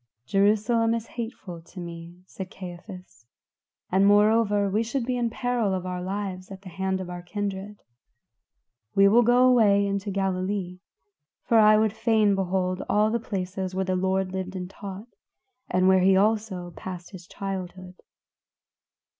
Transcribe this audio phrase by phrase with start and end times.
[0.25, 3.27] "Jerusalem is hateful to me," said Caiaphas,
[3.91, 7.21] "and, moreover, we should be in peril of our lives at the hand of our
[7.21, 7.83] kindred.
[8.95, 10.79] We will go away into Galilee,
[11.43, 15.05] for I would fain behold all the places where the Lord lived and taught,
[15.69, 17.93] and where also he passed his childhood."